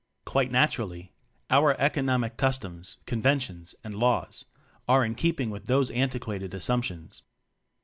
[0.25, 1.09] Quite natur ally
[1.51, 4.45] our economic customs, conven tions and laws
[4.87, 7.21] are in keeping with these antiquated assumptions.